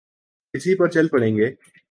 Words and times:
اسی 0.53 0.75
پر 0.75 0.87
چل 0.87 1.07
پڑیں 1.07 1.37
گے۔ 1.37 1.51